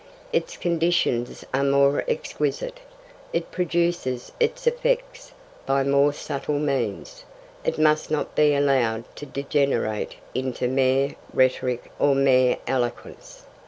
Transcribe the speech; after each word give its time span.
Its 0.33 0.57
conditions 0.57 1.45
are 1.53 1.63
more 1.63 2.03
exquisite. 2.07 2.79
It 3.33 3.51
produces 3.51 4.31
its 4.39 4.65
effects 4.65 5.31
by 5.67 5.83
more 5.83 6.11
subtle 6.11 6.57
means. 6.57 7.23
It 7.63 7.77
must 7.77 8.09
not 8.09 8.33
be 8.33 8.55
allowed 8.55 9.03
to 9.17 9.27
degenerate 9.27 10.15
into 10.33 10.67
mere 10.67 11.17
rhetoric 11.35 11.91
or 11.99 12.15
mere 12.15 12.57
eloquence. 12.65 13.43